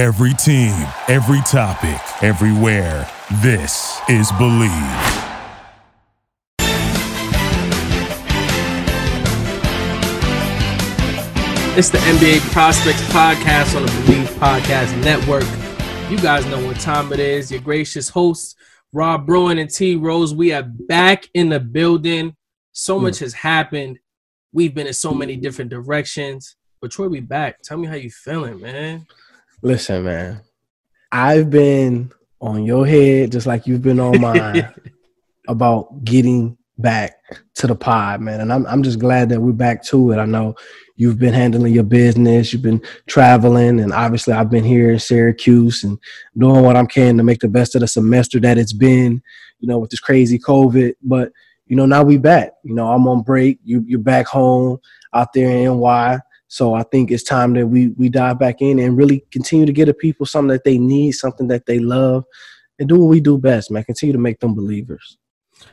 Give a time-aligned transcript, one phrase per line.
[0.00, 0.72] Every team,
[1.08, 3.06] every topic, everywhere.
[3.42, 4.70] This is Believe.
[11.76, 15.44] It's the NBA Prospects Podcast on the Believe Podcast Network.
[16.10, 17.52] You guys know what time it is.
[17.52, 18.56] Your gracious hosts,
[18.94, 20.34] Rob Bruin and T Rose.
[20.34, 22.34] We are back in the building.
[22.72, 23.98] So much has happened.
[24.50, 26.56] We've been in so many different directions.
[26.80, 27.60] But Troy, we back.
[27.60, 29.06] Tell me how you feeling, man.
[29.62, 30.40] Listen, man.
[31.12, 34.72] I've been on your head just like you've been on mine
[35.48, 37.16] about getting back
[37.56, 38.40] to the pod, man.
[38.40, 40.16] And I'm I'm just glad that we're back to it.
[40.16, 40.54] I know
[40.96, 45.84] you've been handling your business, you've been traveling, and obviously I've been here in Syracuse
[45.84, 45.98] and
[46.38, 49.22] doing what I'm can to make the best of the semester that it's been,
[49.58, 50.94] you know, with this crazy COVID.
[51.02, 51.32] But
[51.66, 52.52] you know, now we back.
[52.64, 53.58] You know, I'm on break.
[53.62, 54.78] You you're back home
[55.12, 56.20] out there in NY.
[56.50, 59.72] So I think it's time that we we dive back in and really continue to
[59.72, 62.24] get the people something that they need, something that they love,
[62.80, 63.84] and do what we do best, man.
[63.84, 65.16] Continue to make them believers.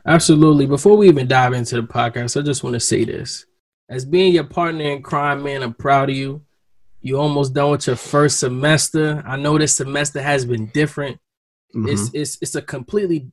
[0.05, 0.67] Absolutely.
[0.67, 3.47] Before we even dive into the podcast, I just want to say this.
[3.89, 6.43] As being your partner in crime, man, I'm proud of you.
[7.01, 9.23] You almost done with your first semester.
[9.25, 11.17] I know this semester has been different.
[11.75, 11.89] Mm-hmm.
[11.89, 13.31] It's it's it's a completely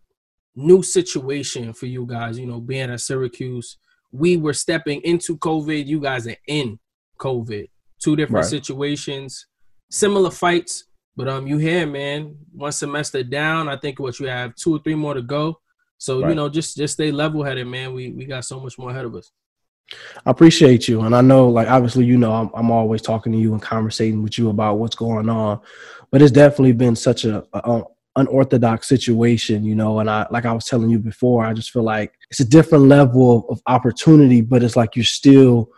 [0.57, 3.77] new situation for you guys, you know, being at Syracuse.
[4.13, 6.79] We were stepping into COVID, you guys are in
[7.19, 7.69] COVID.
[8.01, 8.51] Two different right.
[8.51, 9.47] situations,
[9.91, 10.85] similar fights,
[11.17, 12.37] but um you here, man.
[12.53, 13.69] One semester down.
[13.69, 15.61] I think what you have two or three more to go.
[15.99, 16.31] So right.
[16.31, 17.95] you know, just just stay level headed, man.
[17.95, 19.31] We we got so much more ahead of us.
[20.25, 23.39] I appreciate you, and I know, like obviously, you know, I'm, I'm always talking to
[23.39, 25.61] you and conversating with you about what's going on,
[26.11, 27.83] but it's definitely been such a, a
[28.17, 29.99] unorthodox situation, you know.
[30.01, 32.85] And I, like I was telling you before, I just feel like it's a different
[32.85, 35.71] level of, of opportunity, but it's like you're still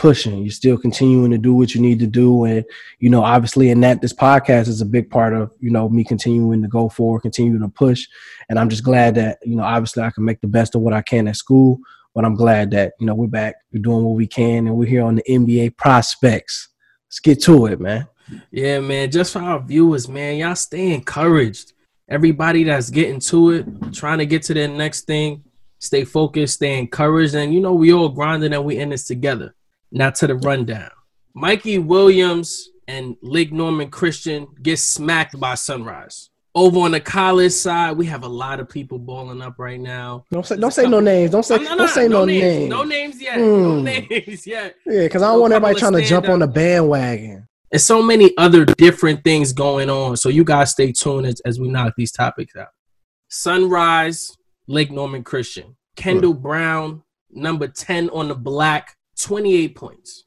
[0.00, 0.38] pushing.
[0.38, 2.44] You're still continuing to do what you need to do.
[2.44, 2.64] And
[3.00, 6.04] you know obviously in that this podcast is a big part of you know me
[6.04, 8.08] continuing to go forward continuing to push.
[8.48, 10.94] And i'm just glad that you know obviously i can make the best of what
[10.94, 11.78] i can at school
[12.14, 13.56] but i'm glad that you know we're back.
[13.72, 16.68] We're doing what we can and we're here on the nba prospects.
[17.06, 18.08] Let's get to it man.
[18.50, 19.10] Yeah man.
[19.10, 21.74] Just for our viewers man y'all stay encouraged.
[22.08, 25.44] Everybody that's getting to it trying to get to their next thing
[25.78, 27.34] stay focused stay encouraged.
[27.34, 29.54] And you know we all grinding and we in this together
[29.90, 30.90] now to the rundown.
[31.34, 36.30] Mikey Williams and Lake Norman Christian get smacked by Sunrise.
[36.52, 40.24] Over on the college side, we have a lot of people balling up right now.
[40.32, 41.30] Don't say don't say no names.
[41.30, 42.42] Don't say no, no, don't say no, no names.
[42.42, 42.70] names.
[42.70, 43.38] No names yet.
[43.38, 43.62] Mm.
[43.62, 44.74] No names yet.
[44.84, 46.32] Yeah, because I don't want everybody trying to jump up.
[46.32, 47.46] on the bandwagon.
[47.72, 50.16] And so many other different things going on.
[50.16, 52.70] So you guys stay tuned as, as we knock these topics out.
[53.28, 54.36] Sunrise,
[54.66, 55.76] Lake Norman Christian.
[55.94, 56.42] Kendall mm.
[56.42, 60.24] Brown, number 10 on the black 28 points.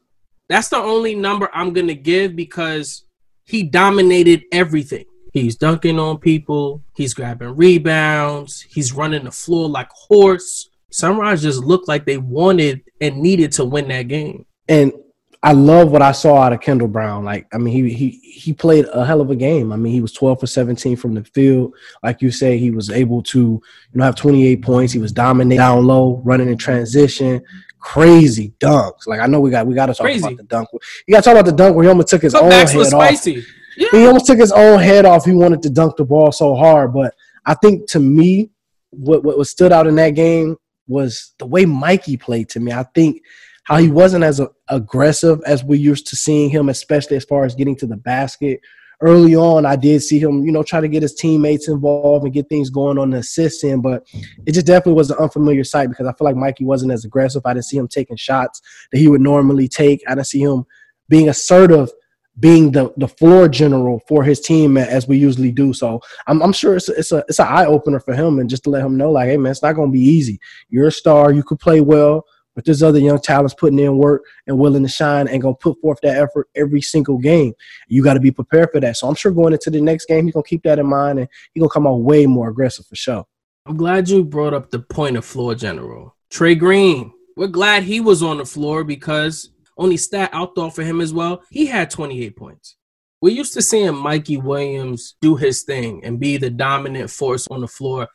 [0.49, 3.05] That's the only number I'm going to give because
[3.43, 5.05] he dominated everything.
[5.33, 10.69] He's dunking on people, he's grabbing rebounds, he's running the floor like horse.
[10.91, 14.45] Sunrise just looked like they wanted and needed to win that game.
[14.69, 14.93] And
[15.41, 17.25] I love what I saw out of Kendall Brown.
[17.25, 19.73] Like, I mean, he he he played a hell of a game.
[19.73, 21.73] I mean, he was 12 for 17 from the field.
[22.01, 23.61] Like you say, he was able to, you
[23.93, 24.93] know, have 28 points.
[24.93, 27.41] He was dominating down low, running in transition,
[27.83, 29.05] crazy dunks.
[29.05, 30.25] Like I know we got we got to talk crazy.
[30.25, 30.69] about the dunk.
[31.05, 33.27] You got to talk about the dunk where he almost took his own head off.
[33.75, 33.87] Yeah.
[33.91, 35.25] He almost took his own head off.
[35.25, 37.13] He wanted to dunk the ball so hard, but
[37.45, 38.51] I think to me,
[38.91, 40.57] what what stood out in that game
[40.87, 42.49] was the way Mikey played.
[42.49, 43.21] To me, I think
[43.63, 47.55] how he wasn't as aggressive as we used to seeing him, especially as far as
[47.55, 48.61] getting to the basket.
[49.03, 52.33] Early on, I did see him, you know, try to get his teammates involved and
[52.33, 54.07] get things going on the assist end, but
[54.45, 57.41] it just definitely was an unfamiliar sight because I feel like Mikey wasn't as aggressive.
[57.45, 60.01] I didn't see him taking shots that he would normally take.
[60.07, 60.65] I didn't see him
[61.09, 61.91] being assertive
[62.39, 65.73] being the, the floor general for his team as we usually do.
[65.73, 68.49] So I'm, I'm sure it's a, it's a it's an eye opener for him and
[68.49, 70.39] just to let him know like, hey man, it's not going to be easy.
[70.69, 71.31] You're a star.
[71.31, 72.25] You could play well.
[72.55, 75.79] But there's other young talents putting in work and willing to shine and gonna put
[75.81, 77.53] forth that effort every single game.
[77.87, 78.97] You got to be prepared for that.
[78.97, 81.27] So I'm sure going into the next game, he's gonna keep that in mind and
[81.53, 83.25] he's gonna come out way more aggressive for sure.
[83.65, 86.15] I'm glad you brought up the point of floor general.
[86.29, 87.13] Trey Green.
[87.35, 91.13] We're glad he was on the floor because only stat out there for him as
[91.13, 91.41] well.
[91.49, 92.75] He had 28 points.
[93.21, 97.61] We're used to seeing Mikey Williams do his thing and be the dominant force on
[97.61, 98.09] the floor.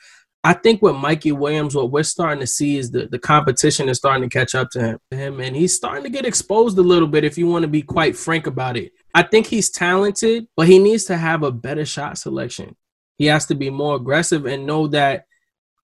[0.45, 3.99] I think with Mikey Williams, what we're starting to see is the, the competition is
[3.99, 7.09] starting to catch up to him, him, and he's starting to get exposed a little
[7.09, 7.25] bit.
[7.25, 10.79] If you want to be quite frank about it, I think he's talented, but he
[10.79, 12.77] needs to have a better shot selection.
[13.17, 15.25] He has to be more aggressive and know that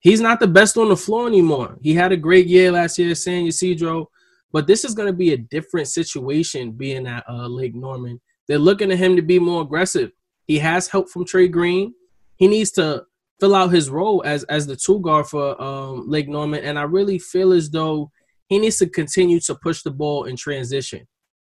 [0.00, 1.76] he's not the best on the floor anymore.
[1.82, 4.08] He had a great year last year, at San Ysidro,
[4.52, 8.20] but this is going to be a different situation being at uh, Lake Norman.
[8.46, 10.12] They're looking at him to be more aggressive.
[10.46, 11.92] He has help from Trey Green.
[12.36, 13.04] He needs to
[13.40, 16.82] fill out his role as as the two guard for um, Lake Norman, and I
[16.82, 18.10] really feel as though
[18.48, 21.06] he needs to continue to push the ball in transition.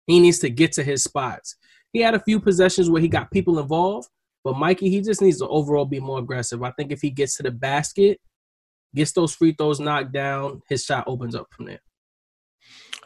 [0.07, 1.55] He needs to get to his spots.
[1.91, 4.09] He had a few possessions where he got people involved,
[4.43, 6.61] but Mikey, he just needs to overall be more aggressive.
[6.63, 8.19] I think if he gets to the basket,
[8.93, 11.81] gets those free throws knocked down, his shot opens up from there.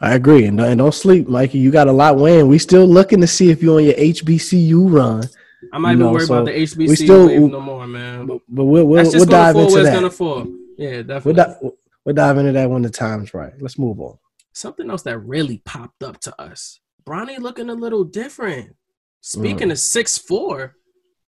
[0.00, 1.58] I agree, and, and don't sleep, Mikey.
[1.58, 2.46] You got a lot weighing.
[2.46, 5.24] We still looking to see if you're on your HBCU run.
[5.72, 8.26] I'm not You even know, worried so about the HBCU still- wave no more, man.
[8.26, 9.94] But, but we'll we'll, That's we'll just gonna dive into that.
[9.94, 10.46] gonna fall.
[10.76, 11.32] Yeah, We'll, definitely.
[11.34, 11.70] di-
[12.04, 13.52] we'll dive into that when the time's right.
[13.60, 14.18] Let's move on.
[14.52, 16.78] Something else that really popped up to us.
[17.04, 18.76] Bronny looking a little different.
[19.20, 20.74] Speaking of six four,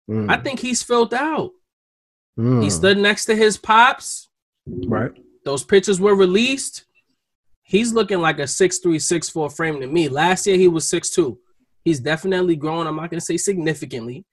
[0.10, 1.52] Mm, I think he's filled out.
[2.40, 4.30] mm, He stood next to his pops.
[4.66, 5.12] right.
[5.44, 6.86] Those pictures were released.
[7.64, 10.08] He's looking like a six three, six four frame to me.
[10.10, 11.40] Last year he was six two.
[11.88, 12.86] He's definitely grown.
[12.86, 14.26] I'm not gonna say significantly,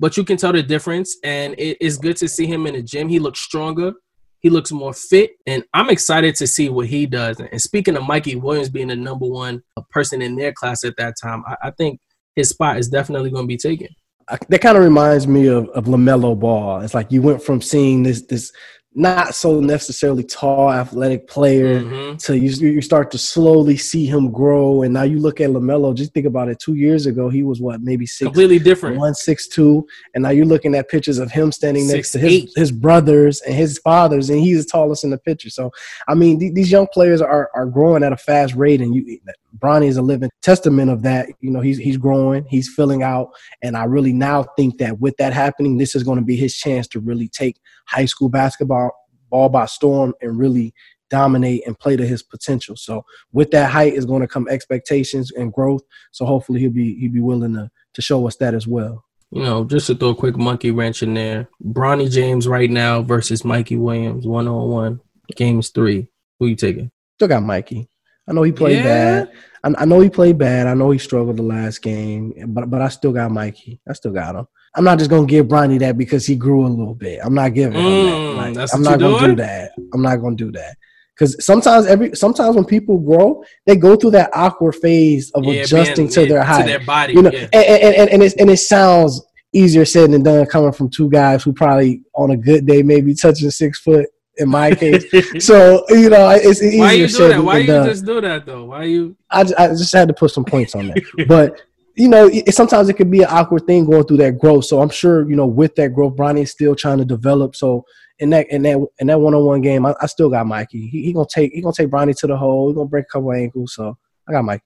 [0.00, 1.18] but you can tell the difference.
[1.22, 3.10] And it is good to see him in the gym.
[3.10, 3.92] He looks stronger.
[4.40, 7.40] He looks more fit, and I'm excited to see what he does.
[7.40, 11.16] And speaking of Mikey Williams being the number one person in their class at that
[11.22, 12.00] time, I, I think
[12.34, 13.88] his spot is definitely going to be taken.
[14.30, 16.80] I, that kind of reminds me of, of Lamelo Ball.
[16.80, 18.50] It's like you went from seeing this this
[18.94, 22.18] not so necessarily tall athletic player Mhm.
[22.24, 25.94] to you you start to slowly see him grow, and now you look at Lamelo.
[25.94, 26.58] Just think about it.
[26.58, 28.96] Two years ago, he was what maybe six Completely different.
[28.96, 32.32] one six two, and now you're looking at pictures of him standing next to his
[32.44, 32.50] 6'8".
[32.56, 35.50] his brothers and his fathers, and he's the tallest in the picture.
[35.50, 35.70] So,
[36.08, 39.18] I mean, th- these young players are are growing at a fast rate, and you,
[39.58, 41.28] Bronny is a living testament of that.
[41.40, 43.30] You know, he's he's growing, he's filling out,
[43.62, 46.56] and I really now think that with that happening, this is going to be his
[46.56, 48.92] chance to really take high school basketball
[49.30, 50.72] ball by storm and really
[51.10, 52.76] dominate and play to his potential.
[52.76, 55.82] So with that height is going to come expectations and growth.
[56.12, 59.04] So hopefully he'll be he'll be willing to to show us that as well.
[59.30, 63.02] You know, just to throw a quick monkey wrench in there, Bronny James right now
[63.02, 65.00] versus Mikey Williams, one on one,
[65.36, 66.08] games three.
[66.38, 66.90] Who you taking?
[67.16, 67.88] Still got Mikey.
[68.28, 68.82] I know he played Yeah.
[69.24, 69.30] bad.
[69.64, 70.66] I, I know he played bad.
[70.66, 73.80] I know he struggled the last game, but but I still got Mikey.
[73.88, 74.46] I still got him.
[74.74, 77.20] I'm not just gonna give Bronny that because he grew a little bit.
[77.24, 78.36] I'm not giving him Mm, that.
[78.36, 79.30] Like, that's I'm not gonna doing?
[79.36, 79.72] do that.
[79.94, 80.76] I'm not gonna do that.
[81.14, 85.62] Because sometimes every sometimes when people grow, they go through that awkward phase of Yeah,
[85.62, 86.62] adjusting being- to yeah, their height.
[86.62, 87.14] to their body.
[87.14, 89.20] you know, and, and, and, and, it's, and it sounds
[89.52, 93.14] easier said than done coming from two guys who probably on a good day maybe
[93.14, 94.06] touching six foot
[94.38, 95.04] in my case.
[95.44, 97.44] so you know, it's easier Why you do that?
[97.44, 97.86] Why you done.
[97.86, 98.64] just do that though?
[98.66, 99.16] Why you?
[99.30, 101.60] I, ju- I just had to put some points on that, but
[101.94, 104.64] you know, it, sometimes it could be an awkward thing going through that growth.
[104.64, 107.56] So I'm sure you know with that growth, Bronny is still trying to develop.
[107.56, 107.84] So
[108.20, 110.88] in that in that in that one on one game, I, I still got Mikey.
[110.88, 112.68] He, he gonna take he gonna take Bronny to the hole.
[112.68, 113.74] He gonna break a couple ankles.
[113.74, 113.96] So
[114.28, 114.64] I got Mikey.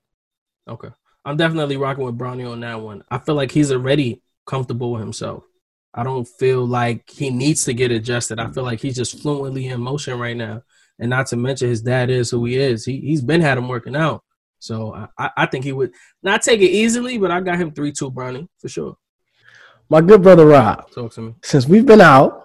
[0.68, 0.88] Okay,
[1.24, 3.02] I'm definitely rocking with Bronny on that one.
[3.10, 5.44] I feel like he's already comfortable with himself.
[5.94, 8.38] I don't feel like he needs to get adjusted.
[8.40, 10.62] I feel like he's just fluently in motion right now.
[10.98, 12.84] And not to mention his dad is who he is.
[12.84, 14.22] He he's been had him working out.
[14.58, 15.92] So I- I, think he would
[16.22, 18.96] not take it easily, but I got him three two Bronny for sure.
[19.90, 20.90] My good brother Rob.
[20.92, 21.34] Talk to me.
[21.42, 22.38] Since we've been out,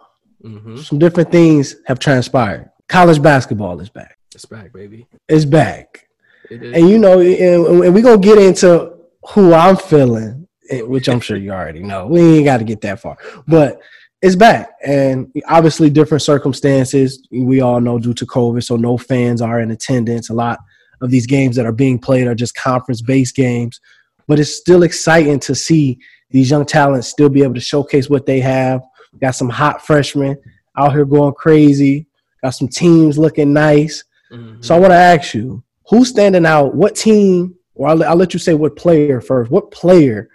[0.44, 0.78] Mm-hmm.
[0.78, 2.70] some different things have transpired.
[2.88, 4.18] College basketball is back.
[4.36, 5.08] It's back, baby.
[5.28, 6.08] It's back.
[6.52, 6.62] It.
[6.62, 8.94] And you know, and, and we're gonna get into
[9.32, 12.08] who I'm feeling, which I'm sure you already know.
[12.08, 13.18] We ain't got to get that far,
[13.48, 13.80] but
[14.22, 17.28] it's back, and obviously different circumstances.
[17.32, 20.30] We all know due to COVID, so no fans are in attendance.
[20.30, 20.60] A lot
[21.02, 23.80] of these games that are being played are just conference-based games,
[24.28, 26.00] but it's still exciting to see
[26.32, 28.82] these young talents still be able to showcase what they have.
[29.22, 30.36] Got some hot freshmen
[30.76, 32.08] out here going crazy.
[32.44, 34.04] Got some teams looking nice.
[34.32, 34.64] Mhm.
[34.66, 36.76] So I want to ask you, who's standing out?
[36.76, 39.52] What team, or I'll, I'll let you say what player first.
[39.52, 40.30] What player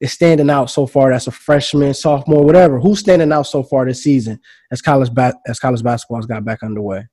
[0.00, 1.10] is standing out so far?
[1.10, 2.80] That's a freshman, sophomore, whatever.
[2.80, 4.40] Who's standing out so far this season
[4.70, 7.06] as college ba- as college basketball's got back underway?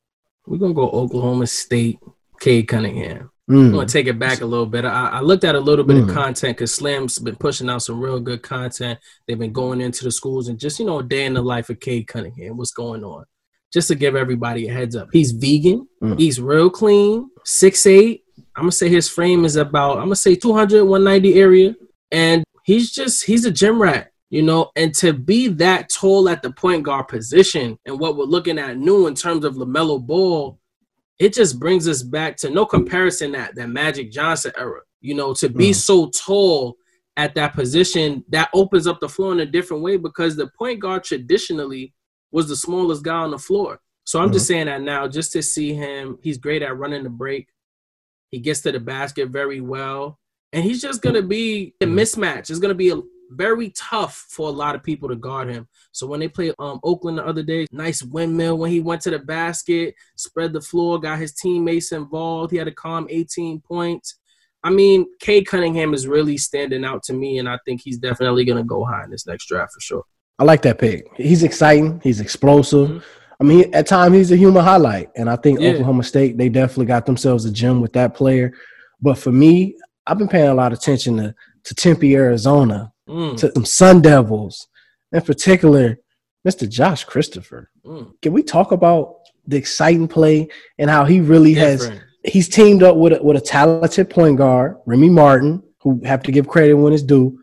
[0.46, 2.00] We're gonna go Oklahoma State,
[2.40, 3.30] Cade Cunningham.
[3.50, 3.72] I'm Mm.
[3.74, 4.84] gonna take it back a little bit.
[4.86, 6.10] I, I looked at a little bit Mm.
[6.10, 9.00] of content because Slam's been pushing out some real good content.
[9.28, 11.70] They've been going into the schools and just you know a day in the life
[11.70, 12.58] of Cade Cunningham.
[12.58, 13.24] What's going on?
[13.74, 15.88] Just to give everybody a heads up, he's vegan.
[16.02, 16.18] Mm.
[16.20, 17.30] He's real clean.
[17.44, 18.24] Six eight.
[18.56, 19.98] I'm gonna say his frame is about.
[19.98, 21.76] I'm gonna say 200, 190 area,
[22.12, 24.12] and he's just he's a gym rat.
[24.30, 28.26] You know, and to be that tall at the point guard position and what we're
[28.26, 30.60] looking at new in terms of LaMelo Ball,
[31.18, 34.82] it just brings us back to no comparison that that Magic Johnson era.
[35.00, 35.76] You know, to be Mm.
[35.76, 36.76] so tall
[37.16, 40.82] at that position, that opens up the floor in a different way because the point
[40.82, 41.94] guard traditionally
[42.32, 43.80] was the smallest guy on the floor.
[44.04, 47.10] So I'm just saying that now, just to see him, he's great at running the
[47.10, 47.48] break.
[48.30, 50.20] He gets to the basket very well.
[50.54, 52.50] And he's just gonna be a mismatch.
[52.50, 53.02] It's gonna be a,
[53.32, 55.68] very tough for a lot of people to guard him.
[55.92, 59.10] So when they played um, Oakland the other day, nice windmill when he went to
[59.10, 62.52] the basket, spread the floor, got his teammates involved.
[62.52, 64.20] He had a calm 18 points.
[64.64, 68.44] I mean, Cade Cunningham is really standing out to me, and I think he's definitely
[68.44, 70.04] going to go high in this next draft for sure.
[70.40, 71.08] I like that pick.
[71.16, 72.02] He's exciting.
[72.04, 72.90] He's explosive.
[72.90, 73.00] Mm-hmm.
[73.40, 75.70] I mean, at times he's a human highlight, and I think yeah.
[75.70, 78.52] Oklahoma State they definitely got themselves a gem with that player.
[79.00, 79.78] But for me,
[80.08, 81.36] I've been paying a lot of attention to
[81.68, 83.38] to Tempe, Arizona, mm.
[83.38, 84.70] to some Sun Devils,
[85.12, 85.98] in particular,
[86.48, 86.68] Mr.
[86.68, 87.70] Josh Christopher.
[87.86, 88.14] Mm.
[88.22, 90.48] Can we talk about the exciting play
[90.80, 92.02] and how he really Different.
[92.24, 92.34] has?
[92.34, 96.32] He's teamed up with a, with a talented point guard, Remy Martin, who have to
[96.32, 97.38] give credit when it's due,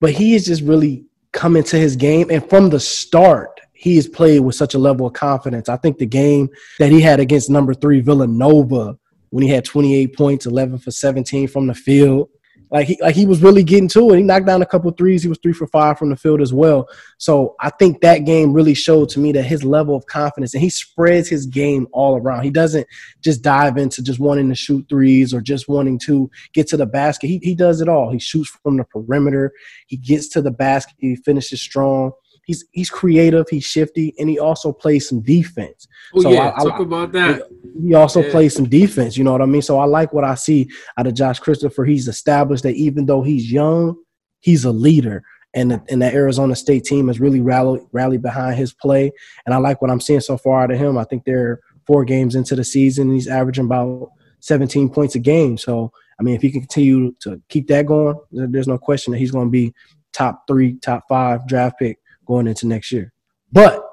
[0.00, 4.06] but he is just really coming to his game, and from the start, he has
[4.06, 5.70] played with such a level of confidence.
[5.70, 8.98] I think the game that he had against number three Villanova
[9.32, 12.28] when he had 28 points, 11 for 17 from the field,
[12.70, 14.18] like he like he was really getting to it.
[14.18, 15.22] He knocked down a couple threes.
[15.22, 16.86] He was three for five from the field as well.
[17.18, 20.62] So I think that game really showed to me that his level of confidence and
[20.62, 22.44] he spreads his game all around.
[22.44, 22.86] He doesn't
[23.22, 26.86] just dive into just wanting to shoot threes or just wanting to get to the
[26.86, 27.26] basket.
[27.26, 28.10] He he does it all.
[28.10, 29.52] He shoots from the perimeter.
[29.86, 30.94] He gets to the basket.
[30.98, 32.12] He finishes strong
[32.44, 35.88] he's he's creative, he's shifty, and he also plays some defense.
[36.14, 37.48] Oh so yeah, I, talk I, about that.
[37.82, 38.30] He also yeah.
[38.30, 39.16] plays some defense.
[39.16, 39.62] You know what I mean?
[39.62, 40.68] So I like what I see
[40.98, 41.84] out of Josh Christopher.
[41.84, 43.96] He's established that even though he's young,
[44.40, 45.22] he's a leader.
[45.54, 49.12] And the, and the Arizona State team has really rallied rallied behind his play,
[49.44, 50.96] and I like what I'm seeing so far out of him.
[50.96, 55.18] I think they're four games into the season, and he's averaging about 17 points a
[55.18, 55.58] game.
[55.58, 59.18] So I mean, if he can continue to keep that going, there's no question that
[59.18, 59.74] he's going to be
[60.14, 63.12] top three, top five draft pick going into next year.
[63.50, 63.84] But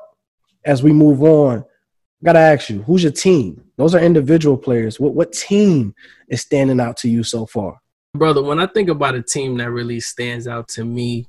[0.65, 3.63] as we move on, I gotta ask you, who's your team?
[3.77, 5.00] Those are individual players.
[5.00, 5.95] What what team
[6.27, 7.79] is standing out to you so far?
[8.13, 11.27] Brother, when I think about a team that really stands out to me,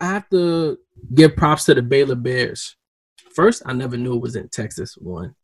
[0.00, 0.78] I have to
[1.14, 2.76] give props to the Baylor Bears.
[3.34, 4.96] First, I never knew it was in Texas.
[4.96, 5.34] One.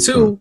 [0.00, 0.40] Two,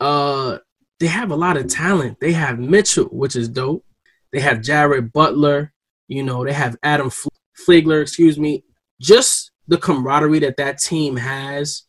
[0.00, 0.58] uh,
[1.00, 2.20] they have a lot of talent.
[2.20, 3.84] They have Mitchell, which is dope.
[4.32, 5.72] They have Jared Butler.
[6.06, 7.10] You know, they have Adam
[7.54, 8.64] Flagler, excuse me,
[9.00, 11.84] just the camaraderie that that team has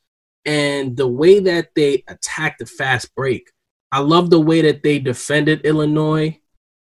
[0.45, 3.49] and the way that they attack the fast break.
[3.91, 6.39] I love the way that they defended Illinois.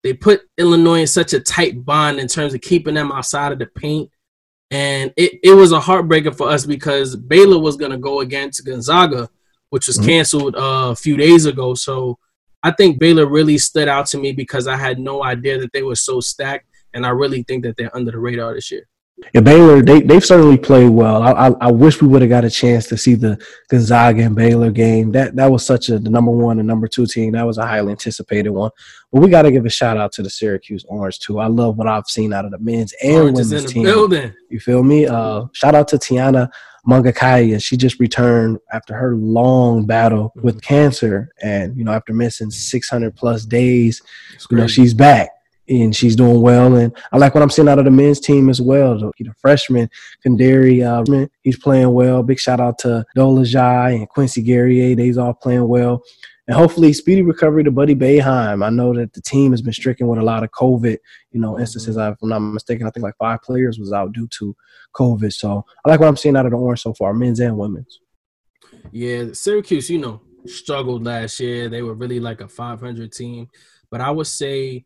[0.04, 3.60] They put Illinois in such a tight bond in terms of keeping them outside of
[3.60, 4.10] the paint.
[4.72, 8.66] And it, it was a heartbreaker for us because Baylor was going to go against
[8.66, 9.30] Gonzaga,
[9.70, 10.08] which was mm-hmm.
[10.08, 11.74] canceled uh, a few days ago.
[11.74, 12.18] So
[12.64, 15.84] I think Baylor really stood out to me because I had no idea that they
[15.84, 18.89] were so stacked and I really think that they're under the radar this year.
[19.34, 21.24] Yeah, Baylor, they they've certainly played well.
[21.24, 24.36] I, I, I wish we would have got a chance to see the Gonzaga and
[24.36, 25.12] Baylor game.
[25.12, 27.32] That that was such a the number one and number two team.
[27.32, 28.70] That was a highly anticipated one.
[29.12, 31.39] But we got to give a shout out to the Syracuse Orange too.
[31.39, 33.84] I love what I've seen out of the men's and Orange women's team.
[33.84, 34.34] Building.
[34.50, 35.08] You feel me?
[35.08, 36.50] Uh, shout out to Tiana
[36.88, 37.62] Mangakahia.
[37.62, 43.16] She just returned after her long battle with cancer, and you know after missing 600
[43.16, 44.00] plus days,
[44.51, 45.32] you know she's back
[45.70, 46.76] and she's doing well.
[46.76, 48.98] And I like what I'm seeing out of the men's team as well.
[48.98, 49.90] The, the freshman,
[50.26, 52.24] Kadary, uh, he's playing well.
[52.24, 54.96] Big shout out to Dolezaj and Quincy Guerrier.
[54.96, 56.04] They's all playing well.
[56.48, 58.66] And hopefully, speedy recovery to Buddy Boeheim.
[58.66, 60.98] I know that the team has been stricken with a lot of COVID,
[61.32, 61.98] you know, instances.
[61.98, 64.56] If I'm not mistaken, I think like five players was out due to
[64.96, 65.34] COVID.
[65.34, 68.00] So I like what I'm seeing out of the Orange so far, men's and women's.
[68.92, 71.68] Yeah, Syracuse, you know, struggled last year.
[71.68, 73.50] They were really like a 500 team.
[73.92, 74.86] But I would say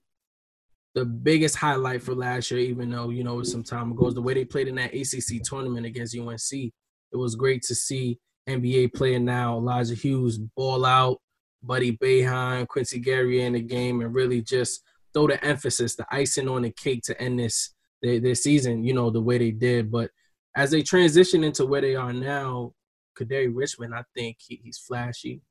[0.94, 4.22] the biggest highlight for last year, even though you know some time ago, is the
[4.22, 6.52] way they played in that ACC tournament against UNC.
[6.52, 8.20] It was great to see
[8.50, 11.20] NBA player now Elijah Hughes ball out,
[11.64, 14.84] Buddy Boeheim, Quincy Guerrier in the game, and really just
[15.14, 18.84] throw the emphasis, the icing on the cake to end this their, season.
[18.84, 20.10] You know the way they did, but
[20.56, 22.74] as they transition into where they are now,
[23.18, 25.42] Kadary Richmond, I think he, he's flashy.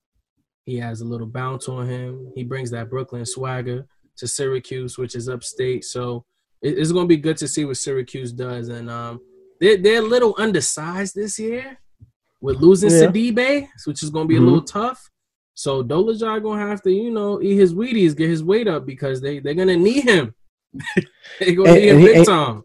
[0.67, 2.33] He has a little bounce on him.
[2.35, 5.85] He brings that Brooklyn swagger to Syracuse, which is upstate.
[5.85, 6.25] So
[6.63, 8.69] it's going to be good to see what Syracuse does.
[8.69, 9.21] And um,
[9.61, 11.79] they're, they're a little undersized this year
[12.41, 13.07] with losing yeah.
[13.07, 14.45] Sidibe, which is going to be mm-hmm.
[14.45, 15.11] a little tough.
[15.55, 18.87] So Dolezaj going to have to, you know, eat his Wheaties, get his weight up
[18.87, 20.35] because they, they're going to need him.
[21.41, 22.63] they're going to need him big time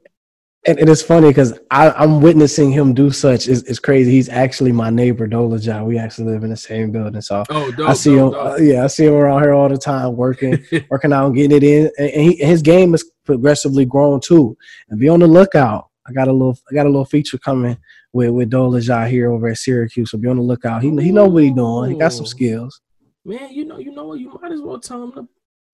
[0.66, 3.48] and, and it's funny because I'm witnessing him do such.
[3.48, 4.12] It's, it's crazy.
[4.12, 5.86] He's actually my neighbor, Dolezaj.
[5.86, 8.40] We actually live in the same building, so oh, dope, I see dope, him.
[8.40, 8.54] Dope.
[8.54, 11.58] Uh, yeah, I see him around here all the time, working, working out, and getting
[11.58, 11.92] it in.
[11.98, 14.58] And, he, his game is progressively grown too.
[14.90, 15.90] And be on the lookout.
[16.08, 17.78] I got a little, I got a little feature coming
[18.14, 20.12] with with Dolezaj here over at Syracuse.
[20.12, 20.82] So be on the lookout.
[20.82, 21.92] He he know what he's doing.
[21.92, 22.82] He got some skills.
[23.24, 24.20] Man, you know, you know what?
[24.20, 25.28] You might as well tell him to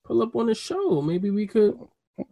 [0.05, 1.01] pull up on the show.
[1.01, 1.77] Maybe we could.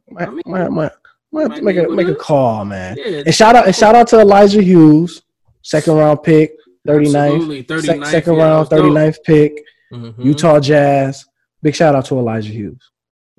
[0.09, 0.91] Might, I mean, might, might,
[1.31, 2.97] We'll have to make a make a call, man.
[2.97, 5.21] Yeah, And shout out and shout out to Elijah Hughes,
[5.61, 6.53] second round pick,
[6.87, 7.33] 39th.
[7.35, 8.79] Absolutely, Sec- second yeah, round, that was dope.
[8.97, 10.25] 39th pick, Mhm.
[10.25, 11.25] Utah Jazz.
[11.61, 12.81] Big shout out to Elijah Hughes.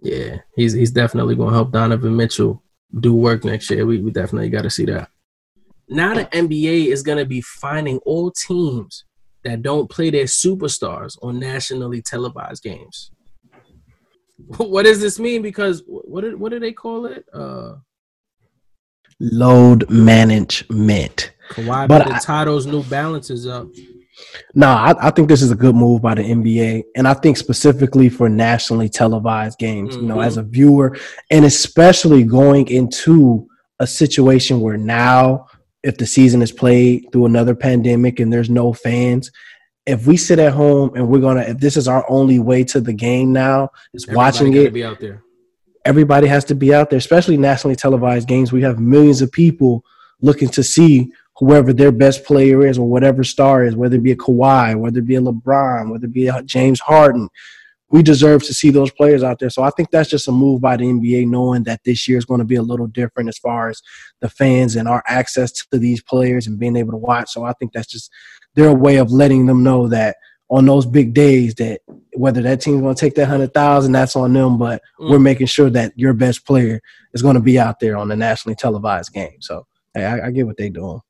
[0.03, 2.63] Yeah, he's he's definitely going to help Donovan Mitchell
[3.01, 3.85] do work next year.
[3.87, 5.11] We we definitely got to see that.
[5.89, 9.05] Now the NBA is going to be finding all teams
[9.43, 13.11] that don't play their superstars on nationally televised games.
[14.59, 15.43] What does this mean?
[15.43, 17.25] Because what did, what do they call it?
[17.33, 17.75] Uh,
[19.21, 21.33] Load management.
[21.51, 23.69] Kawhi But I- to tie those New Balances up.
[24.55, 27.39] No, I, I think this is a good move by the NBA, and I think
[27.39, 29.97] specifically for nationally televised games.
[29.97, 30.27] You know, Mhm.
[30.27, 30.97] as a viewer,
[31.31, 33.47] and especially going into
[33.79, 35.47] a situation where now,
[35.83, 39.31] if the season is played through another pandemic and there's no fans,
[39.91, 42.81] if we sit at home and we're gonna, if this is our only way to
[42.81, 44.73] the game now, is Everybody watching it.
[44.73, 45.23] be out there.
[45.85, 48.53] everybody has to be out there, especially nationally televised games.
[48.53, 49.85] We have millions of people
[50.21, 54.13] looking to see whoever their best player is or whatever star is, whether it be
[54.13, 57.29] a Kawhi, whether it be a LeBron, whether it be a James Harden.
[57.93, 59.51] We deserve to see those players out there.
[59.51, 62.25] So I think that's just a move by the NBA, knowing that this year is
[62.25, 63.83] going to be a little different as far as
[64.21, 67.31] the fans and our access to these players and being able to watch.
[67.31, 68.11] So I think that's just
[68.55, 70.17] their way of letting them know that
[70.49, 71.81] on those big days that
[72.15, 74.59] whether that team's going to take that hundred thousand, that's on them.
[74.59, 75.11] But Mm.
[75.11, 76.81] we're making sure that your best player
[77.15, 79.41] is going to be out there on the nationally televised game.
[79.41, 81.01] So hey, I, I get what they're doing.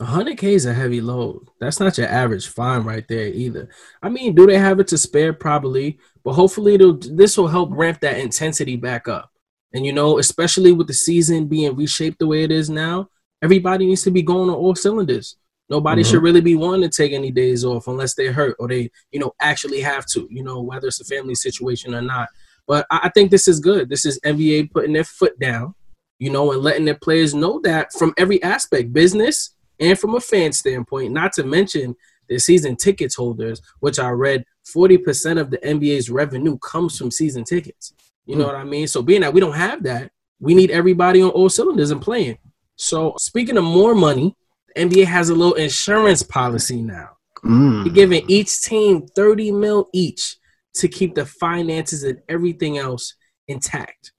[0.00, 1.48] 100k is a heavy load.
[1.60, 3.68] That's not your average fine right there either.
[4.00, 5.32] I mean, do they have it to spare?
[5.32, 9.30] Probably, but hopefully this will help ramp that intensity back up.
[9.74, 13.10] And you know, especially with the season being reshaped the way it is now,
[13.42, 15.36] everybody needs to be going on all cylinders.
[15.70, 16.10] Nobody Mhm.
[16.10, 19.20] should really be wanting to take any days off unless they're hurt or they, you
[19.20, 20.26] know, actually have to.
[20.30, 22.28] You know, whether it's a family situation or not.
[22.66, 23.88] But I, I think this is good.
[23.88, 25.74] This is NBA putting their foot down,
[26.18, 30.20] you know, and letting their players know that from every aspect, business and from a
[30.20, 31.94] fan standpoint, not to mention
[32.28, 37.44] the season tickets holders, which I read 40% of the NBA's revenue comes from season
[37.44, 37.92] tickets.
[38.26, 38.52] You know Hmm.
[38.52, 38.86] what I mean?
[38.86, 42.36] So being that we don't have that, we need everybody on all cylinders and playing.
[42.76, 44.36] So speaking of more money,
[44.74, 47.10] the NBA has a little insurance policy now.
[47.44, 47.84] Mm.
[47.84, 50.36] They're giving each team 30 mil each
[50.74, 53.14] to keep the finances and everything else
[53.48, 54.12] intact.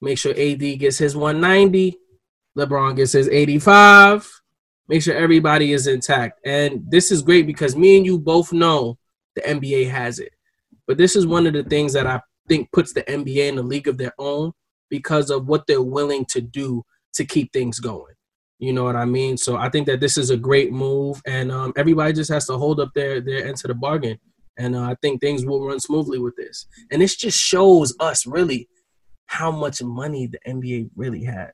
[0.00, 1.98] Make sure AD gets his 190,
[2.56, 4.30] LeBron gets his 85.
[4.88, 6.40] Make sure everybody is intact.
[6.44, 8.98] And this is great because me and you both know
[9.36, 10.32] the NBA has it.
[10.86, 13.62] But this is one of the things that I think puts the NBA in a
[13.62, 14.52] league of their own
[14.88, 16.82] because of what they're willing to do
[17.14, 18.14] to keep things going.
[18.60, 19.38] You know what I mean?
[19.38, 22.58] So I think that this is a great move, and um, everybody just has to
[22.58, 24.18] hold up their their end to the bargain.
[24.58, 26.66] And uh, I think things will run smoothly with this.
[26.90, 28.68] And this just shows us really
[29.26, 31.52] how much money the NBA really has.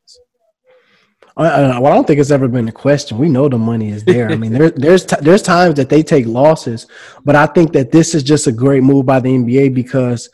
[1.36, 3.18] I, well, I don't think it's ever been a question.
[3.18, 4.30] We know the money is there.
[4.30, 6.86] I mean, there, there's t- there's times that they take losses,
[7.24, 10.30] but I think that this is just a great move by the NBA because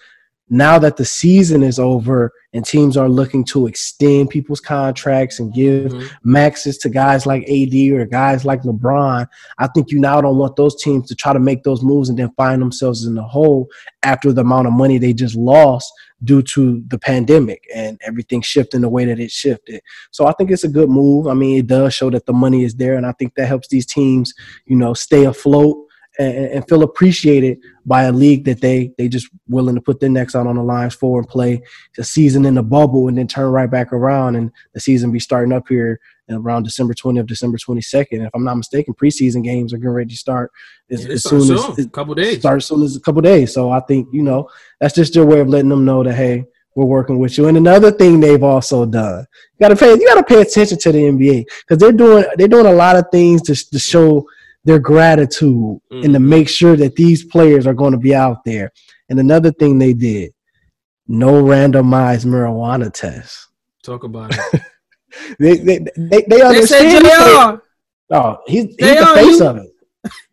[0.52, 5.54] now that the season is over and teams are looking to extend people's contracts and
[5.54, 6.10] give Mhm.
[6.24, 9.26] maxes to guys like AD or guys like LeBron,
[9.58, 12.18] I think you now don't want those teams to try to make those moves and
[12.18, 13.66] then find themselves in the hole
[14.02, 15.90] after the amount of money they just lost
[16.22, 19.80] due to the pandemic and everything shifting the way that it shifted.
[20.10, 21.26] So I think it's a good move.
[21.28, 23.68] I mean, it does show that the money is there, and I think that helps
[23.68, 24.34] these teams,
[24.66, 25.78] you know, stay afloat
[26.18, 30.10] and, and feel appreciated by a league that they they just willing to put their
[30.10, 31.62] necks out on the lines for and play
[31.96, 35.20] the season in the bubble and then turn right back around and the season be
[35.20, 38.26] starting up here around December 20th, December 22nd.
[38.26, 40.50] If I'm not mistaken, preseason games are getting ready to start
[40.90, 42.38] as, Yeah, as soon soon, as a couple days.
[42.38, 43.52] Start as soon as a couple days.
[43.52, 44.48] So I think you know
[44.80, 46.44] that's just their way of letting them know that hey,
[46.74, 47.48] we're working with you.
[47.48, 50.98] And another thing they've also done, you gotta pay you gotta pay attention to the
[50.98, 54.26] NBA because they're doing they're doing a lot of things to, to show
[54.64, 56.24] their gratitude and to Mhm.
[56.24, 58.70] make sure that these players are going to be out there.
[59.08, 60.32] And another thing they did,
[61.08, 63.48] no randomized marijuana tests.
[63.82, 64.60] Talk about it.
[65.38, 67.60] They they they, they they said understand.
[67.60, 67.62] JR.
[68.14, 69.70] Oh, he's, he's They the face you- of it.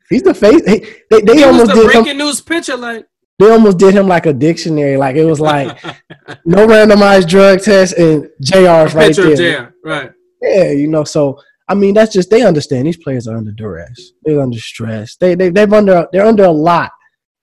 [0.10, 0.62] He's the face.
[0.66, 0.80] He,
[1.12, 2.04] they they He was almost the did him.
[2.04, 3.06] breaking news picture, like
[3.40, 4.96] They almost did him like a dictionary.
[4.96, 5.78] Like it was like
[6.46, 9.64] no randomized drug test and JR's right picture there.
[9.68, 9.90] of JR.
[9.90, 10.12] Right.
[10.42, 11.04] Yeah, you know.
[11.04, 12.88] So I mean, that's just they understand.
[12.88, 14.12] These players are under duress.
[14.24, 15.16] They're under stress.
[15.18, 16.92] They they they've under they're under a lot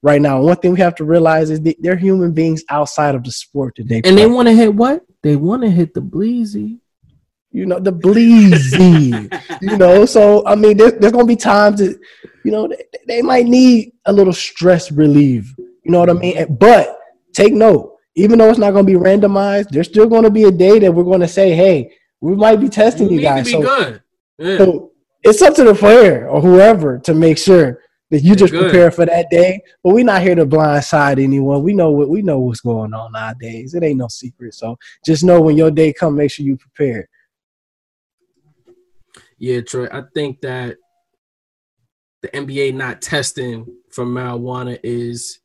[0.02, 0.40] right now.
[0.40, 3.74] One thing we have to realize is that they're human beings outside of the sport
[3.76, 5.02] that they And they want to hit what?
[5.22, 6.80] They want to hit the bleezy.
[7.52, 9.30] you know the bleezy.
[9.62, 11.98] you know, so I mean, there, there's gonna be times that
[12.44, 15.54] you know they, they might need a little stress relief.
[15.58, 16.56] You know what I mean?
[16.58, 16.98] But
[17.32, 17.92] take note.
[18.16, 20.80] even though it's not going to be randomized, there's still going to be a day
[20.80, 24.02] that we're going to say, "Hey, we might be testing you, you guys." so, good.
[24.38, 24.59] Yeah.
[24.59, 28.70] so it's up to the player or whoever to make sure that you just good.
[28.70, 29.61] prepare for that day.
[29.83, 31.62] But we're not here to blindside anyone.
[31.62, 33.75] We know what we know what's going on nowadays.
[33.75, 34.55] It ain't no secret.
[34.55, 37.09] So just know when your day come, make sure you prepare.
[39.38, 39.88] Yeah, Troy.
[39.92, 40.77] I think that
[42.22, 45.40] the NBA not testing for marijuana is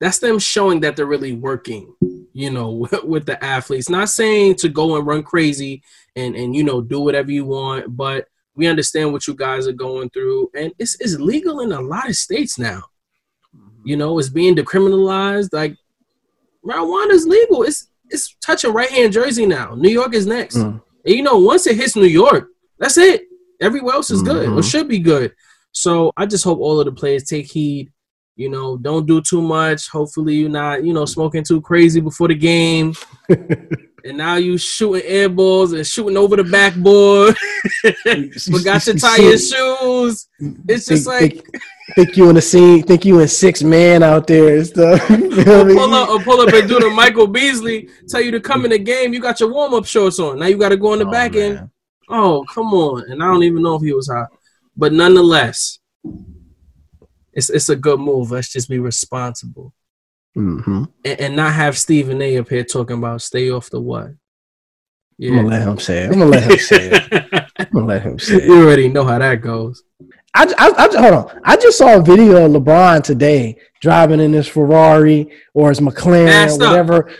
[0.00, 1.94] that's them showing that they're really working,
[2.32, 3.88] you know, with the athletes.
[3.88, 5.82] Not saying to go and run crazy
[6.16, 9.72] and and you know do whatever you want, but we understand what you guys are
[9.72, 12.82] going through, and it's it's legal in a lot of states now.
[13.84, 15.50] You know, it's being decriminalized.
[15.52, 15.76] Like
[16.64, 17.62] marijuana is legal.
[17.62, 19.74] It's it's touching right hand Jersey now.
[19.74, 20.56] New York is next.
[20.56, 20.82] Mm.
[21.04, 23.22] And you know, once it hits New York, that's it.
[23.60, 24.58] Everywhere else is good mm-hmm.
[24.58, 25.34] or should be good.
[25.72, 27.92] So I just hope all of the players take heed.
[28.40, 29.90] You know, don't do too much.
[29.90, 32.94] Hopefully, you're not, you know, smoking too crazy before the game.
[33.28, 37.36] and now you shooting air balls and shooting over the backboard.
[38.50, 40.26] Forgot to tie your shoes.
[40.66, 42.82] It's just think, like think, think, you in the scene.
[42.82, 45.06] Think you in six man out there and stuff.
[45.06, 47.90] pull up or pull up and do the Michael Beasley.
[48.08, 49.12] Tell you to come in the game.
[49.12, 50.38] You got your warm up shorts on.
[50.38, 51.58] Now you got to go in the oh, back man.
[51.58, 51.70] end.
[52.08, 53.04] Oh come on!
[53.10, 54.28] And I don't even know if he was hot.
[54.78, 55.78] But nonetheless,
[57.40, 58.30] it's it's a good move.
[58.30, 59.72] Let's just be responsible.
[60.36, 60.84] Mm-hmm.
[61.04, 64.10] And, and, not have Stephen A up here talking about stay off the what.
[65.18, 65.30] Yeah.
[65.30, 66.12] I'm gonna let him say it.
[66.12, 67.50] I'm gonna let him say it.
[67.58, 68.44] I'm gonna let him say it.
[68.44, 69.82] You already know how that goes.
[70.32, 71.40] I, I, I, hold on.
[71.42, 76.48] I just saw a video of LeBron today driving in his Ferrari or his McLaren,
[76.48, 77.16] or whatever, up.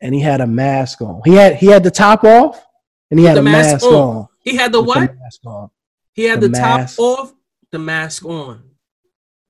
[0.00, 1.20] and he had a mask on.
[1.24, 2.64] He had he had the top off,
[3.10, 4.16] and he had a mask, mask on.
[4.16, 4.28] on.
[4.40, 4.98] He had the what?
[4.98, 5.70] The mask on.
[6.14, 7.32] He had the, the top off,
[7.70, 8.66] the mask on.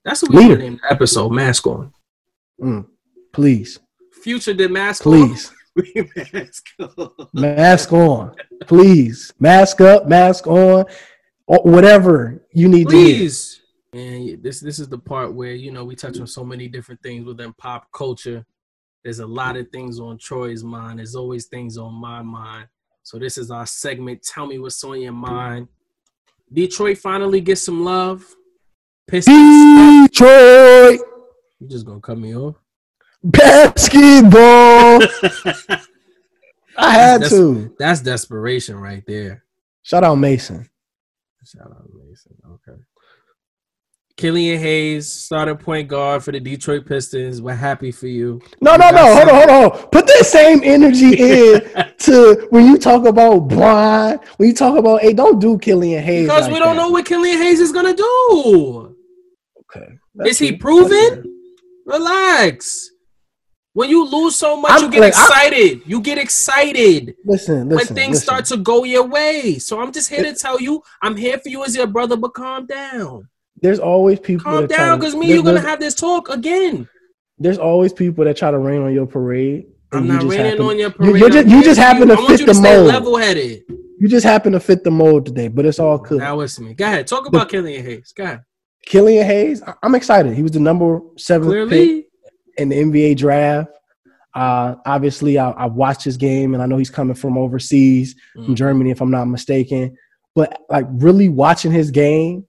[0.06, 0.58] That's what we Leader.
[0.58, 1.30] name the episode.
[1.30, 1.92] Mask on.
[2.62, 2.86] Mm,
[3.32, 3.80] please.
[4.22, 5.52] Future did mask please.
[5.76, 6.10] on.
[6.32, 7.10] mask on.
[7.34, 8.36] mask on.
[8.68, 9.34] Please.
[9.40, 10.84] Mask up, mask on.
[11.48, 12.94] Or whatever you need to.
[12.94, 13.60] please.
[13.92, 16.68] to And this this is the part where you know we touch on so many
[16.68, 18.46] different things within pop culture.
[19.02, 21.00] There's a lot of things on Troy's mind.
[21.00, 22.68] There's always things on my mind.
[23.02, 24.22] So this is our segment.
[24.22, 25.66] Tell me what's on your mind.
[26.52, 28.24] Detroit finally gets some love.
[29.06, 30.08] Pistons.
[30.08, 31.00] Detroit.
[31.60, 32.56] You just gonna cut me off?
[33.22, 35.02] Basketball.
[36.78, 37.74] I had that's, to.
[37.78, 39.44] That's desperation right there.
[39.82, 40.68] Shout out Mason.
[41.44, 42.36] Shout out Mason.
[42.44, 42.80] Okay.
[44.16, 47.42] Killian Hayes, starting point guard for the Detroit Pistons.
[47.42, 48.40] We're happy for you.
[48.62, 49.14] No, no, no.
[49.14, 49.88] Hold on, hold on.
[49.90, 51.60] Put that same energy in
[51.98, 56.26] to when you talk about Brian, when you talk about, hey, don't do Killian Hayes.
[56.26, 56.82] Because like we don't that.
[56.82, 58.95] know what Killian Hayes is going to do.
[59.76, 60.28] Okay.
[60.28, 61.24] Is he proven?
[61.84, 62.90] Relax.
[63.72, 65.82] When you lose so much, I'm, you get like, excited.
[65.84, 67.14] I'm, you get excited.
[67.24, 67.68] Listen, listen.
[67.68, 68.24] When things listen.
[68.24, 69.58] start to go your way.
[69.58, 72.32] So I'm just here to tell you, I'm here for you as your brother, but
[72.32, 73.28] calm down
[73.60, 74.44] there's always people.
[74.44, 76.88] Calm down, because me, you're gonna have this talk again.
[77.38, 79.66] There's always people that try to rain on your parade.
[79.92, 81.16] I'm not raining happen, on your parade.
[81.16, 82.86] You, just, you just happen to fit the mold.
[82.86, 83.62] Level headed.
[83.98, 86.18] You just happen to fit the mold today, but it's all good.
[86.18, 86.74] Now listen to me.
[86.74, 87.06] Go ahead.
[87.06, 88.12] Talk about the, Killian Hayes.
[88.12, 88.42] Go ahead.
[88.86, 89.62] Killian Hayes.
[89.82, 90.34] I'm excited.
[90.34, 92.02] He was the number seven Clearly.
[92.02, 92.06] pick
[92.56, 93.70] in the NBA draft.
[94.34, 98.44] Uh, obviously, I, I, watched his game, and I know he's coming from overseas, mm.
[98.44, 99.96] from Germany, if I'm not mistaken.
[100.34, 102.46] But like really watching his game,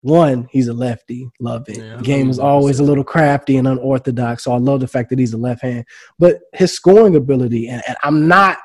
[0.00, 1.30] one, he's a lefty.
[1.40, 1.78] Love it.
[1.78, 4.44] Yeah, Game is always a little crafty and unorthodox.
[4.44, 5.84] So I love the fact that he's a left hand.
[6.18, 8.58] But his scoring ability, and, and I'm not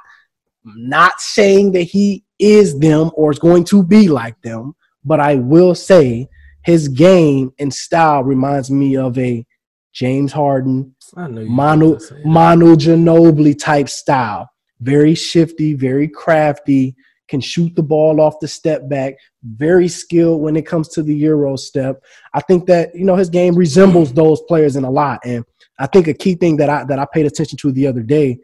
[0.65, 5.35] not saying that he is them or is going to be like them, but I
[5.35, 6.29] will say
[6.63, 9.45] his game and style reminds me of a
[9.93, 14.49] James Harden, Manu, Manu Ginobili type style.
[14.81, 16.95] Very shifty, very crafty,
[17.29, 21.15] can shoot the ball off the step back, very skilled when it comes to the
[21.15, 22.03] Euro step.
[22.33, 25.19] I think that, you know, his game resembles those players in a lot.
[25.23, 25.45] And
[25.79, 28.39] I think a key thing that I that I paid attention to the other day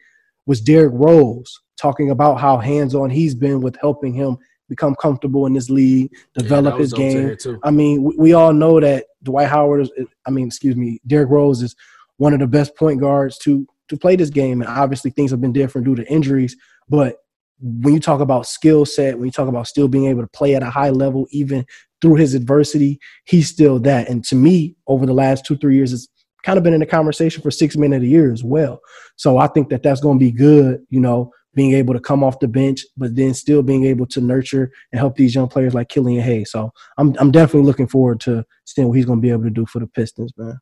[0.45, 4.37] was Derrick Rose talking about how hands-on he's been with helping him
[4.69, 7.35] become comfortable in this league, develop yeah, his game.
[7.63, 9.91] I mean, we, we, all know that Dwight Howard is
[10.25, 11.75] I mean, excuse me, Derrick Rose is
[12.17, 14.61] one of the best point guards to to play this game.
[14.61, 16.55] And obviously things have been different due to injuries,
[16.87, 17.17] but
[17.61, 20.55] when you talk about skill set, when you talk about still being able to play
[20.55, 21.65] at a high level, even
[22.01, 24.07] through his adversity, he's still that.
[24.07, 26.07] And to me, over the last two, three years, it's
[26.43, 28.79] kind of been in the conversation for six men of the year as well.
[29.17, 32.23] So I think that that's going to be good, you know, being able to come
[32.23, 35.73] off the bench, but then still being able to nurture and help these young players
[35.73, 36.51] like Killian Hayes.
[36.51, 39.49] So I'm, I'm definitely looking forward to seeing what he's going to be able to
[39.49, 40.57] do for the Pistons, man.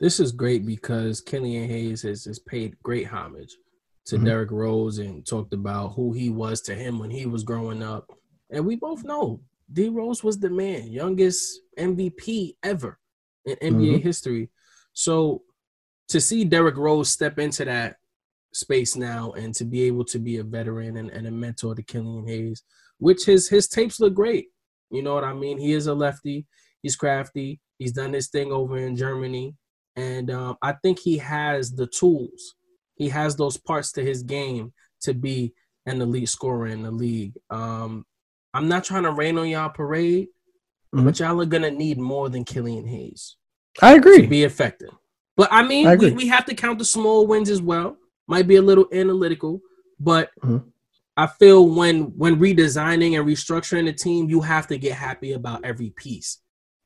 [0.00, 3.56] This is great because Killian Hayes has, has paid great homage
[4.06, 4.24] to Mhm.
[4.24, 8.10] Derrick Rose and talked about who he was to him when he was growing up.
[8.50, 9.40] And we both know
[9.72, 12.98] D Rose was the man, youngest MVP ever
[13.44, 14.50] in NBA history.
[14.94, 15.42] So
[16.08, 17.98] to see Derrick Rose step into that
[18.52, 21.82] space now and to be able to be a veteran and, and a mentor to
[21.82, 22.62] Killian Hayes,
[22.98, 24.48] which his his tapes look great.
[24.90, 25.58] You know what I mean?
[25.58, 26.46] He is a lefty.
[26.82, 27.60] He's crafty.
[27.78, 29.54] He's done his thing over in Germany,
[29.96, 32.54] and um, I think he has the tools.
[32.96, 35.52] He has those parts to his game to be
[35.86, 37.34] an elite scorer in the league.
[37.50, 38.04] Um,
[38.54, 40.28] I'm not trying to rain on y'all parade,
[40.94, 41.04] Mhm.
[41.04, 43.36] but y'all are gonna need more than Killian Hayes
[43.82, 44.26] I to agree.
[44.26, 44.90] be effective.
[45.36, 47.96] But I mean, I we, we have to count the small wins as well.
[48.28, 49.60] Might be a little analytical,
[49.98, 50.62] but Mhm.
[51.16, 55.64] I feel when when redesigning and restructuring the team, you have to get happy about
[55.64, 56.38] every piece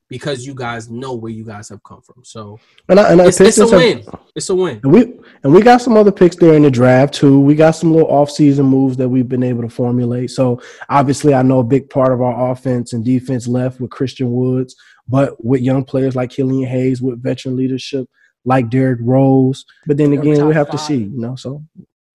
[0.09, 2.23] because you guys know where you guys have come from.
[2.23, 4.19] So And, I, and I- it's, it's a Pistons have- win.
[4.35, 4.79] It's a win.
[4.83, 7.39] And we and we got some other picks there in the draft too.
[7.39, 10.31] We got some little off-season moves that we've been able to formulate.
[10.31, 14.31] So obviously, I know a big part of our offense and defense left with Christian
[14.31, 14.75] Woods,
[15.07, 18.07] but with young players like Killian Hayes, with veteran leadership
[18.45, 19.65] like Derrick Rose.
[19.85, 21.35] But then again, we have to see, you know.
[21.35, 21.63] So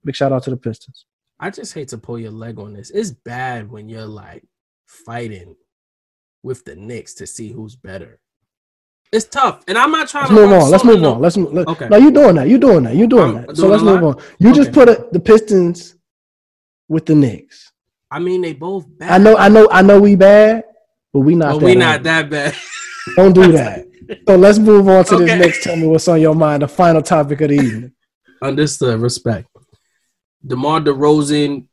[0.04, 1.04] big shout out to the Pistons.
[1.40, 2.90] I just hate to pull your leg on this.
[2.90, 4.44] It's bad when you're like
[4.86, 5.56] fighting
[6.42, 8.18] with the Knicks to see who's better.
[9.10, 10.70] It's tough, and I'm not trying Let's to move on.
[10.70, 11.20] Let's move on.
[11.20, 11.52] Let's move.
[11.54, 11.88] Let, Okay.
[11.88, 12.48] No, you're doing that.
[12.48, 12.94] You're doing that.
[12.94, 13.56] You're doing I'm that.
[13.56, 14.22] So doing let's move on.
[14.38, 15.96] You just put a, the Pistons
[16.88, 17.72] with the Knicks.
[18.10, 19.10] I mean, they both bad.
[19.10, 19.36] I know.
[19.36, 19.68] I know.
[19.70, 20.00] I know.
[20.00, 20.64] We bad,
[21.12, 21.54] but we not.
[21.54, 22.54] but that we not that bad.
[23.16, 23.88] Don't do that.
[24.26, 25.62] So let's move on to this next.
[25.64, 26.62] Tell me what's on your mind.
[26.62, 27.92] The final topic of the evening.
[28.42, 29.00] Understood.
[29.00, 29.48] Respect.
[30.46, 31.66] DeMar DeRozan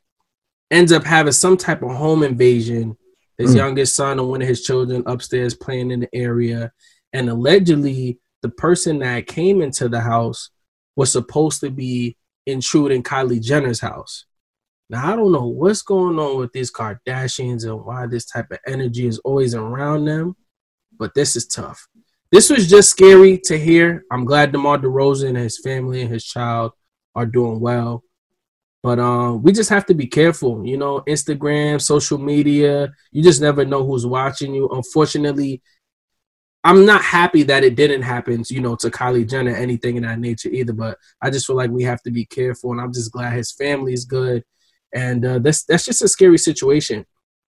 [0.71, 2.97] ends up having some type of home invasion.
[3.37, 3.57] His Mm.
[3.57, 6.71] youngest son and one of his children upstairs playing in the area.
[7.13, 10.49] And allegedly, the person that came into the house
[10.95, 14.25] was supposed to be intruding Kylie Jenner's house.
[14.89, 18.59] Now, I don't know what's going on with these Kardashians and why this type of
[18.67, 20.35] energy is always around them,
[20.97, 21.87] but this is tough.
[22.31, 24.03] This was just scary to hear.
[24.11, 26.73] I'm glad DeMar DeRozan and his family and his child
[27.13, 28.03] are doing well.
[28.81, 30.65] But um, we just have to be careful.
[30.65, 34.69] You know, Instagram, social media, you just never know who's watching you.
[34.69, 35.61] Unfortunately,
[36.63, 40.19] I'm not happy that it didn't happen, you know, to Kylie Jenner, anything in that
[40.19, 40.73] nature either.
[40.73, 43.51] But I just feel like we have to be careful, and I'm just glad his
[43.51, 44.43] family is good.
[44.93, 47.05] And uh, that's that's just a scary situation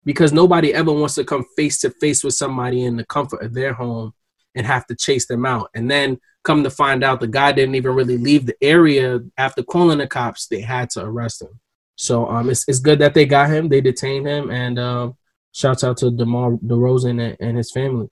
[0.04, 3.54] because nobody ever wants to come face to face with somebody in the comfort of
[3.54, 4.14] their home
[4.58, 5.70] and have to chase them out.
[5.74, 9.64] And then come to find out the guy didn't even really leave the area after
[9.64, 10.48] calling the cops.
[10.48, 11.60] They had to arrest him.
[11.96, 13.70] So um, it's it's good that they got him.
[13.70, 15.18] They detained him, and um,
[15.52, 18.10] shouts out to Demar Derozan and, and his family.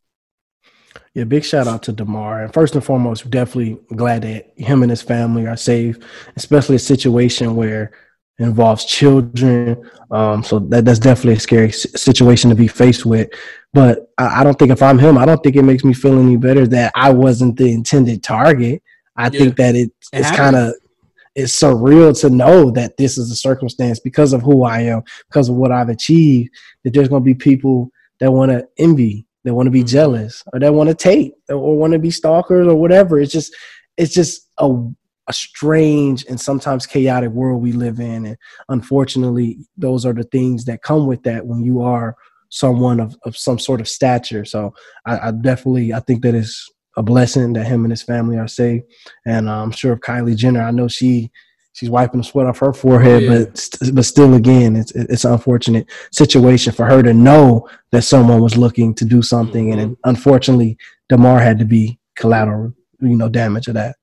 [1.13, 2.43] Yeah, big shout out to Demar.
[2.43, 5.97] And first and foremost, definitely glad that him and his family are safe,
[6.35, 7.91] especially a situation where
[8.39, 9.81] involves children.
[10.11, 13.29] Um, so that, that's definitely a scary s- situation to be faced with.
[13.73, 16.19] But I, I don't think if I'm him, I don't think it makes me feel
[16.19, 18.81] any better that I wasn't the intended target.
[19.15, 19.39] I Yeah.
[19.39, 20.73] think that it, It it's kind of
[21.35, 25.49] it's surreal to know that this is a circumstance because of who I am, because
[25.49, 26.49] of what I've achieved.
[26.83, 29.87] That there's going to be people that want to envy, that want to be Mhm.
[29.87, 33.19] jealous, or that want to take, or want to be stalkers, or whatever.
[33.19, 33.53] It's just,
[33.97, 34.77] it's just a,
[35.27, 38.37] a strange and sometimes chaotic world we live in, and
[38.69, 42.15] unfortunately, those are the things that come with that when you are
[42.49, 44.45] someone of, of some sort of stature.
[44.45, 44.73] So
[45.05, 48.47] I, I definitely, I think that is a blessing that him and his family are
[48.47, 48.83] safe.
[49.25, 51.31] And uh, I'm sure of Kylie Jenner, I know she
[51.73, 53.45] she's wiping the sweat off her forehead, yeah.
[53.45, 58.41] but but still, again, it's it's an unfortunate situation for her to know that someone
[58.41, 60.09] was looking to do something, and Mm-hmm.
[60.09, 60.77] unfortunately,
[61.09, 63.97] Demar had to be collateral, you know, damage of that.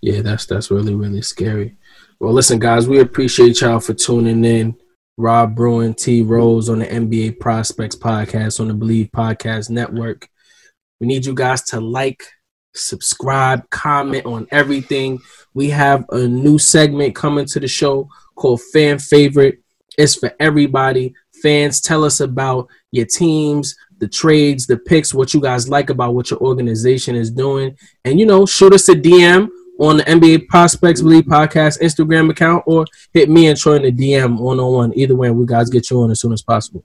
[0.00, 1.76] Yeah, that's that's really really scary.
[2.20, 4.76] Well, listen, guys, we appreciate y'all for tuning in.
[5.18, 10.28] Rob Bruin, T Rose on the NBA Prospects podcast on the Believe Podcast Network.
[11.00, 12.22] We need you guys to like,
[12.74, 15.20] subscribe, comment on everything.
[15.52, 19.58] We have a new segment coming to the show called Fan Favorite.
[19.98, 21.14] It's for everybody.
[21.42, 26.14] Fans, tell us about your teams, the trades, the picks, what you guys like about
[26.14, 27.76] what your organization is doing.
[28.04, 29.48] And, you know, shoot us a DM
[29.82, 33.90] on the NBA Prospects Believe Podcast Instagram account or hit me and Troy in the
[33.90, 34.96] DM one on one.
[34.96, 36.84] Either way, we guys get you on as soon as possible.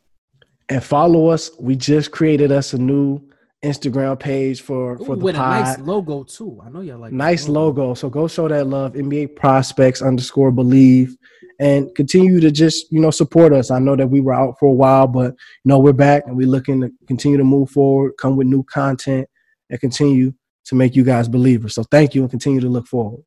[0.67, 1.51] And follow us.
[1.59, 3.21] We just created us a new
[3.63, 5.61] Instagram page for for the with pod.
[5.61, 6.59] a nice logo too.
[6.65, 7.93] I know y'all like that nice logo.
[7.93, 8.93] So go show that love.
[8.93, 11.15] NBA prospects underscore believe
[11.59, 13.69] and continue to just, you know, support us.
[13.69, 16.35] I know that we were out for a while, but you know, we're back and
[16.35, 19.29] we're looking to continue to move forward, come with new content
[19.69, 20.33] and continue
[20.67, 21.75] to make you guys believers.
[21.75, 23.23] So thank you and continue to look forward.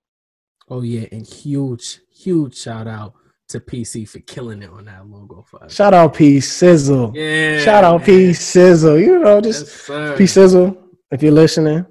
[0.69, 3.15] Oh yeah, and huge, huge shout out
[3.49, 5.75] to PC for killing it on that logo for us.
[5.75, 7.13] Shout out P Sizzle.
[7.15, 7.59] Yeah.
[7.61, 8.07] Shout out man.
[8.07, 8.99] P Sizzle.
[9.01, 10.17] You know, just Yes.
[10.19, 10.77] P Sizzle.
[11.11, 11.85] If you're listening,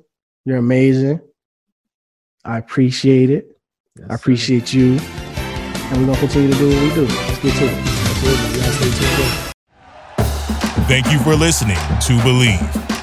[0.46, 1.20] you're amazing.
[2.46, 3.48] I appreciate it.
[3.98, 4.16] Yes, I sir.
[4.16, 4.98] appreciate you.
[4.98, 7.02] And we're gonna continue to do what we do.
[7.06, 7.74] Let's get to it.
[7.74, 8.56] Absolutely.
[8.56, 10.86] You guys stay tuned in.
[10.88, 12.99] Thank you for listening to Believe.